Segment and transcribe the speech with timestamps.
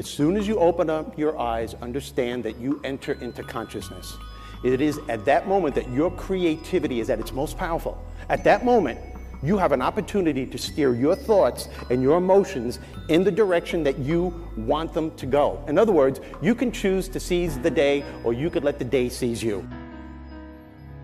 [0.00, 4.16] As soon as you open up your eyes, understand that you enter into consciousness.
[4.64, 8.02] It is at that moment that your creativity is at its most powerful.
[8.30, 8.98] At that moment,
[9.42, 12.78] you have an opportunity to steer your thoughts and your emotions
[13.10, 15.62] in the direction that you want them to go.
[15.68, 18.86] In other words, you can choose to seize the day or you could let the
[18.86, 19.68] day seize you.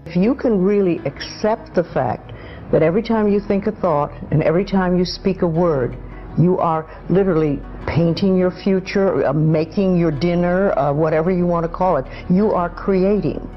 [0.06, 2.32] If you can really accept the fact
[2.72, 5.98] that every time you think a thought and every time you speak a word,
[6.38, 11.68] you are literally painting your future, uh, making your dinner, uh, whatever you want to
[11.68, 12.04] call it.
[12.28, 13.48] You are creating.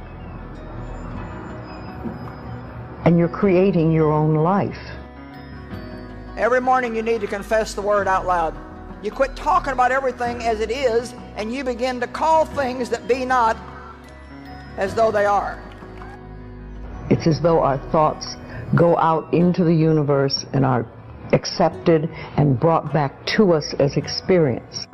[3.06, 4.78] And you're creating your own life.
[6.38, 8.56] Every morning you need to confess the word out loud.
[9.04, 13.08] You quit talking about everything as it is, and you begin to call things that
[13.08, 13.58] be not
[14.78, 15.62] as though they are.
[17.10, 18.36] It's as though our thoughts
[18.76, 20.86] go out into the universe and are
[21.34, 24.88] accepted and brought back to us as experience.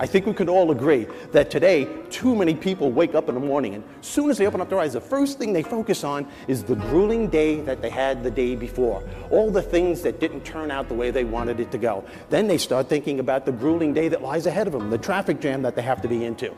[0.00, 3.40] I think we can all agree that today, too many people wake up in the
[3.40, 6.02] morning and as soon as they open up their eyes, the first thing they focus
[6.02, 9.08] on is the grueling day that they had the day before.
[9.30, 12.04] All the things that didn't turn out the way they wanted it to go.
[12.28, 15.40] Then they start thinking about the grueling day that lies ahead of them, the traffic
[15.40, 16.52] jam that they have to be into.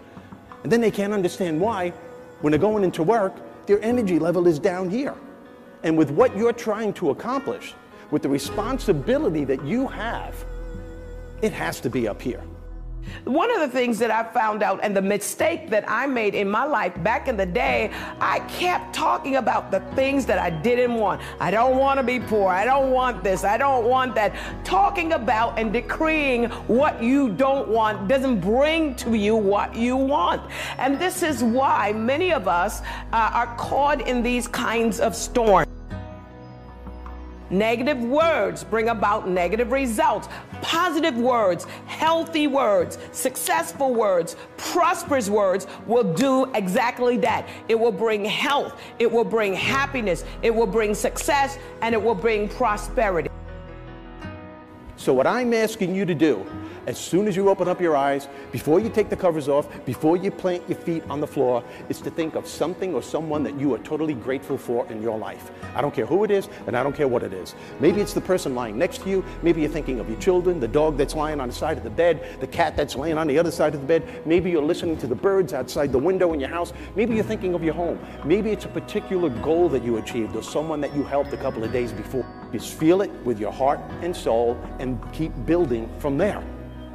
[0.62, 1.90] And then they can't understand why,
[2.40, 3.34] when they're going into work,
[3.66, 5.14] their energy level is down here.
[5.82, 7.74] And with what you're trying to accomplish,
[8.10, 10.34] with the responsibility that you have,
[11.42, 12.42] it has to be up here.
[13.24, 16.50] One of the things that I found out and the mistake that I made in
[16.50, 17.90] my life back in the day,
[18.20, 21.20] I kept talking about the things that I didn't want.
[21.40, 22.50] I don't want to be poor.
[22.50, 23.44] I don't want this.
[23.44, 24.34] I don't want that.
[24.64, 30.42] Talking about and decreeing what you don't want doesn't bring to you what you want.
[30.78, 32.80] And this is why many of us
[33.12, 35.65] uh, are caught in these kinds of storms.
[37.50, 40.28] Negative words bring about negative results.
[40.62, 47.48] Positive words, healthy words, successful words, prosperous words will do exactly that.
[47.68, 52.14] It will bring health, it will bring happiness, it will bring success, and it will
[52.14, 53.30] bring prosperity.
[55.06, 56.44] So, what I'm asking you to do
[56.88, 60.16] as soon as you open up your eyes, before you take the covers off, before
[60.16, 63.58] you plant your feet on the floor, is to think of something or someone that
[63.58, 65.50] you are totally grateful for in your life.
[65.74, 67.54] I don't care who it is, and I don't care what it is.
[67.80, 69.24] Maybe it's the person lying next to you.
[69.42, 71.90] Maybe you're thinking of your children, the dog that's lying on the side of the
[71.90, 74.26] bed, the cat that's laying on the other side of the bed.
[74.26, 76.72] Maybe you're listening to the birds outside the window in your house.
[76.94, 77.98] Maybe you're thinking of your home.
[78.24, 81.64] Maybe it's a particular goal that you achieved or someone that you helped a couple
[81.64, 82.26] of days before.
[82.52, 86.42] Just feel it with your heart and soul and keep building from there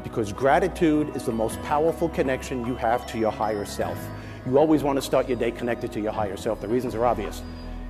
[0.03, 3.97] because gratitude is the most powerful connection you have to your higher self.
[4.45, 6.61] You always want to start your day connected to your higher self.
[6.61, 7.41] The reasons are obvious.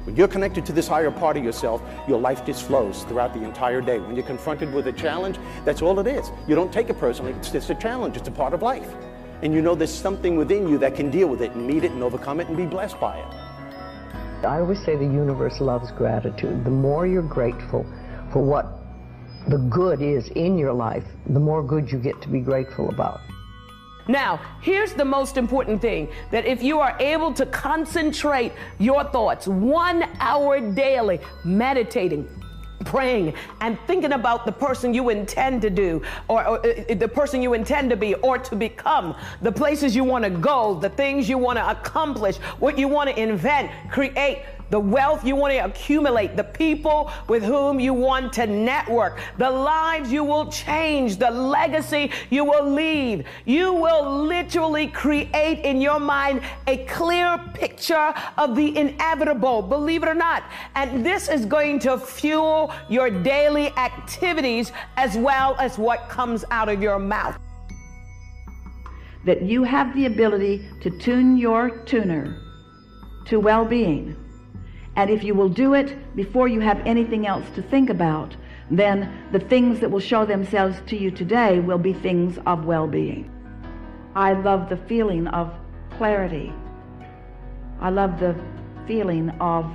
[0.04, 3.44] When you're connected to this higher part of yourself, your life just flows throughout the
[3.44, 4.00] entire day.
[4.00, 6.32] When you're confronted with a challenge, that's all it is.
[6.48, 8.92] You don't take it personally, it's just a challenge, it's a part of life.
[9.44, 11.92] And you know there's something within you that can deal with it and meet it
[11.92, 13.51] and overcome it and be blessed by it.
[14.44, 16.64] I always say the universe loves gratitude.
[16.64, 17.86] The more you're grateful
[18.32, 18.68] for what
[19.48, 23.22] the good is in your life, the more good you get to be grateful about.
[24.08, 29.48] Now, here's the most important thing that if you are able to concentrate your thoughts
[29.48, 32.28] one hour daily, meditating,
[32.86, 37.42] praying and thinking about the person you intend to do or, or uh, the person
[37.42, 41.28] you intend to be or to become, the places you want to go, the things
[41.30, 45.58] you want to accomplish, what you want to invent, create, the wealth you want to
[45.58, 51.30] accumulate, the people with whom you want to network, the lives you will change, the
[51.30, 53.28] legacy you will leave.
[53.46, 60.10] You will literally create in your mind a clear picture of the inevitable, believe it
[60.10, 60.44] or not.
[60.76, 66.70] And this is going to fuel your daily activities as well as what comes out
[66.70, 67.38] of your mouth.
[69.26, 72.42] That you have the ability to tune your tuner
[73.26, 74.16] to well being
[74.96, 78.36] and if you will do it before you have anything else to think about,
[78.70, 82.88] then the things that will show themselves to you today will be things of well
[82.88, 83.30] being.
[84.16, 85.54] I love the feeling of
[85.92, 86.54] clarity.
[87.80, 88.36] I love the
[88.86, 89.72] feeling of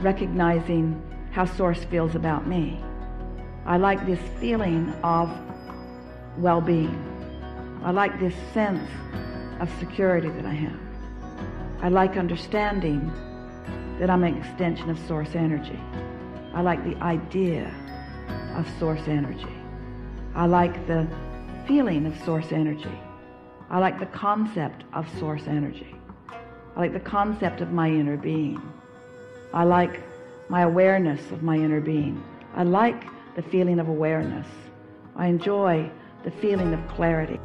[0.00, 1.00] recognizing
[1.32, 2.82] how Source feels about me.
[3.66, 5.30] I like this feeling of
[6.38, 7.06] well being.
[7.84, 8.88] I like this sense
[9.60, 10.80] of security that I have.
[11.82, 13.12] I like understanding
[14.00, 15.78] that I'm an extension of source energy.
[16.54, 17.70] I like the idea
[18.56, 19.54] of source energy.
[20.34, 21.06] I like the
[21.68, 22.98] feeling of source energy.
[23.68, 25.94] I like the concept of source energy.
[26.74, 28.62] I like the concept of my inner being.
[29.52, 30.00] I like
[30.48, 32.24] my awareness of my inner being.
[32.54, 33.04] I like
[33.36, 34.46] the feeling of awareness.
[35.14, 35.90] I enjoy
[36.24, 37.38] the feeling of clarity.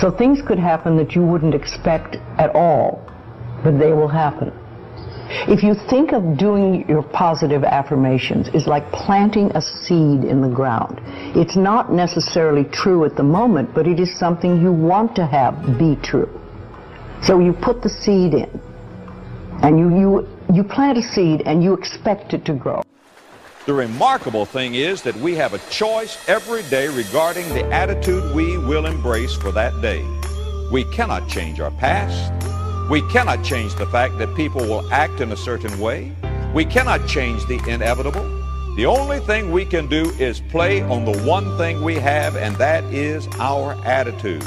[0.00, 3.04] So things could happen that you wouldn't expect at all,
[3.62, 4.52] but they will happen.
[5.48, 10.48] If you think of doing your positive affirmations is like planting a seed in the
[10.48, 11.00] ground.
[11.36, 15.78] It's not necessarily true at the moment, but it is something you want to have
[15.78, 16.28] be true.
[17.22, 18.60] So you put the seed in,
[19.62, 22.82] and you, you, you plant a seed and you expect it to grow.
[23.66, 28.58] The remarkable thing is that we have a choice every day regarding the attitude we
[28.58, 30.04] will embrace for that day.
[30.72, 32.49] We cannot change our past.
[32.90, 36.10] We cannot change the fact that people will act in a certain way.
[36.52, 38.24] We cannot change the inevitable.
[38.74, 42.56] The only thing we can do is play on the one thing we have, and
[42.56, 44.44] that is our attitude.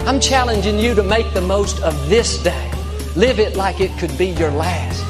[0.00, 2.68] I'm challenging you to make the most of this day.
[3.14, 5.00] Live it like it could be your last.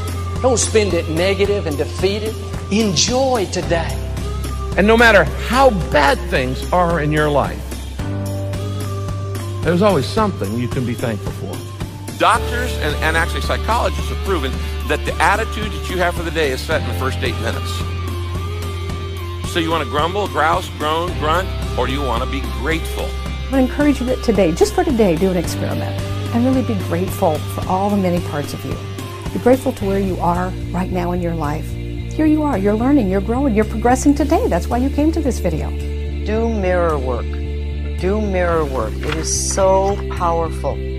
[0.42, 2.34] Don't spend it negative and defeated.
[2.70, 3.98] Enjoy today.
[4.76, 7.64] And no matter how bad things are in your life,
[9.64, 11.83] there's always something you can be thankful for.
[12.18, 14.52] Doctors and, and actually psychologists have proven
[14.88, 17.34] that the attitude that you have for the day is set in the first eight
[17.40, 17.70] minutes.
[19.52, 23.04] So you want to grumble, grouse, groan, grunt, or do you want to be grateful?
[23.04, 26.00] I would encourage you that today, just for today, do an experiment
[26.34, 28.76] and really be grateful for all the many parts of you.
[29.32, 31.68] Be grateful to where you are right now in your life.
[31.68, 34.46] Here you are, you're learning, you're growing, you're progressing today.
[34.48, 35.70] That's why you came to this video.
[36.24, 37.26] Do mirror work.
[38.00, 38.92] Do mirror work.
[38.94, 40.93] It is so powerful.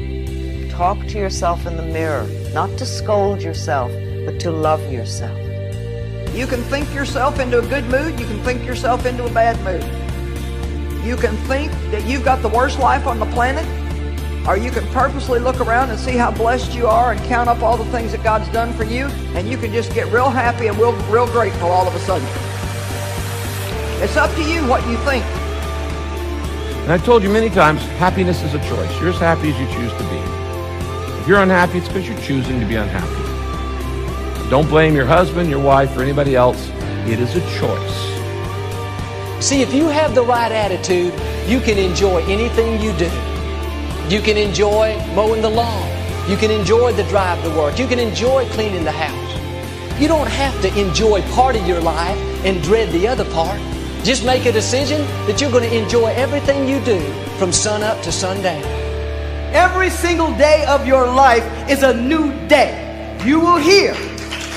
[0.75, 3.89] Talk to yourself in the mirror, not to scold yourself,
[4.25, 5.39] but to love yourself.
[6.35, 9.55] You can think yourself into a good mood, you can think yourself into a bad
[9.63, 9.81] mood.
[11.05, 13.65] You can think that you've got the worst life on the planet,
[14.45, 17.63] or you can purposely look around and see how blessed you are and count up
[17.63, 20.67] all the things that God's done for you, and you can just get real happy
[20.67, 22.27] and real, real grateful all of a sudden.
[24.03, 25.23] It's up to you what you think.
[26.83, 28.99] And I've told you many times, happiness is a choice.
[28.99, 30.44] You're as happy as you choose to be.
[31.25, 34.49] If you're unhappy, it's because you're choosing to be unhappy.
[34.51, 36.69] Don't blame your husband, your wife, or anybody else.
[37.07, 39.43] It is a choice.
[39.43, 41.15] See, if you have the right attitude,
[41.49, 43.09] you can enjoy anything you do.
[44.07, 45.89] You can enjoy mowing the lawn.
[46.29, 47.79] You can enjoy the drive to work.
[47.79, 49.99] You can enjoy cleaning the house.
[49.99, 53.59] You don't have to enjoy part of your life and dread the other part.
[54.03, 57.01] Just make a decision that you're going to enjoy everything you do
[57.39, 58.84] from sun up to sundown.
[59.53, 63.17] Every single day of your life is a new day.
[63.25, 63.93] You will hear,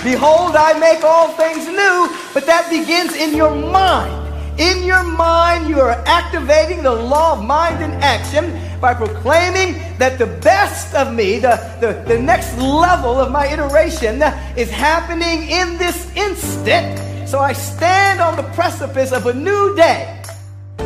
[0.05, 4.15] Behold, I make all things new, but that begins in your mind.
[4.61, 10.19] In your mind, you are activating the law of mind and action by proclaiming that
[10.19, 14.23] the best of me, the, the, the next level of my iteration,
[14.57, 16.99] is happening in this instant.
[17.29, 20.23] So I stand on the precipice of a new day.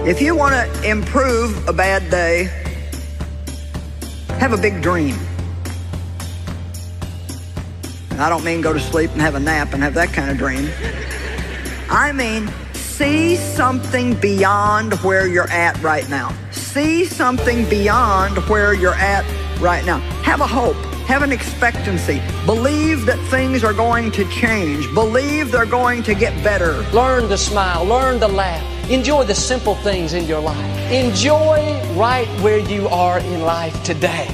[0.06, 2.61] If you want to improve a bad day,
[4.42, 5.16] have a big dream.
[8.10, 10.32] And I don't mean go to sleep and have a nap and have that kind
[10.32, 10.68] of dream.
[11.88, 16.34] I mean, see something beyond where you're at right now.
[16.50, 19.24] See something beyond where you're at
[19.60, 19.98] right now.
[20.22, 20.74] Have a hope.
[21.06, 22.20] Have an expectancy.
[22.44, 24.92] Believe that things are going to change.
[24.92, 26.78] Believe they're going to get better.
[26.90, 27.84] Learn to smile.
[27.84, 28.71] Learn to laugh.
[28.90, 30.90] Enjoy the simple things in your life.
[30.90, 34.26] Enjoy right where you are in life today.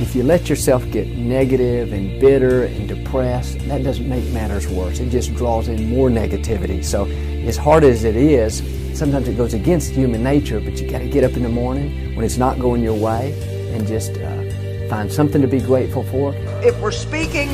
[0.00, 4.98] If you let yourself get negative and bitter and depressed, that doesn't make matters worse.
[4.98, 6.82] It just draws in more negativity.
[6.82, 7.04] So,
[7.46, 8.62] as hard as it is,
[8.98, 12.16] sometimes it goes against human nature, but you got to get up in the morning
[12.16, 13.38] when it's not going your way
[13.74, 16.34] and just uh, find something to be grateful for.
[16.62, 17.50] If we're speaking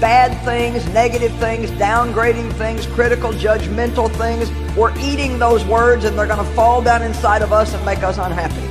[0.00, 6.26] bad things, negative things, downgrading things, critical, judgmental things, we're eating those words and they're
[6.26, 8.66] going to fall down inside of us and make us unhappy.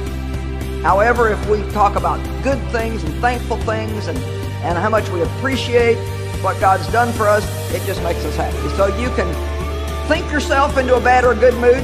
[0.82, 4.18] However, if we talk about good things and thankful things and,
[4.64, 5.98] and how much we appreciate
[6.44, 8.70] what God's done for us, it just makes us happy.
[8.76, 9.28] So you can
[10.08, 11.84] think yourself into a bad or a good mood.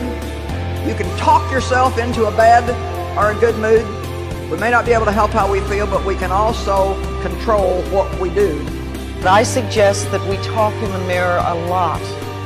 [0.88, 2.70] You can talk yourself into a bad
[3.18, 3.86] or a good mood.
[4.52, 6.94] We may not be able to help how we feel, but we can also
[7.24, 8.60] control what we do.
[9.24, 12.02] I suggest that we talk in the mirror a lot.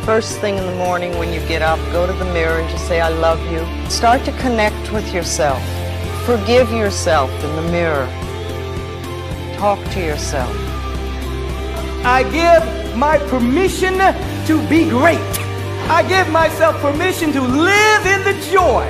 [0.05, 2.86] First thing in the morning when you get up, go to the mirror and just
[2.86, 3.65] say, I love you.
[3.89, 5.63] Start to connect with yourself.
[6.25, 8.08] Forgive yourself in the mirror.
[9.58, 10.53] Talk to yourself.
[12.03, 13.98] I give my permission
[14.46, 15.20] to be great.
[15.88, 18.84] I give myself permission to live in the joy.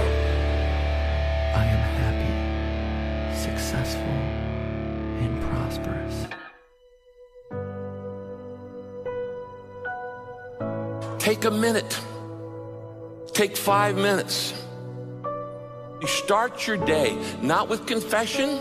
[1.53, 4.04] I am happy, successful,
[11.25, 11.99] Take a minute.
[13.33, 14.53] Take five minutes.
[15.99, 18.59] You start your day not with confession,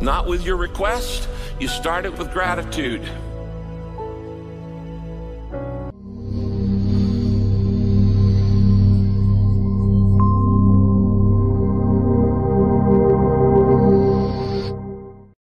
[0.00, 3.02] not with your request, you start it with gratitude.